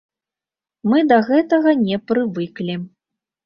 Мы 0.93 1.03
да 1.11 1.21
гэтага 1.29 1.77
не 1.85 2.03
прывыклі. 2.09 2.81